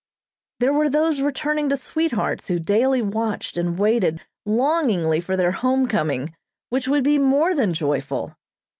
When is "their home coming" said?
5.37-6.33